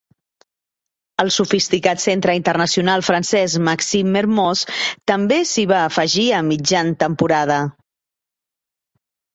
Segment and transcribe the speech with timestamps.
[1.23, 4.65] El sofisticat centre internacional francès Maxime Mermoz
[5.13, 7.65] també s'hi va afegir a mitjan temporada.